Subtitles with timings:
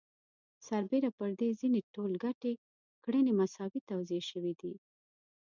[0.67, 2.53] سربېره پر دې ځینې ټولګټې
[3.03, 4.73] کړنې مساوي توزیع شوي دي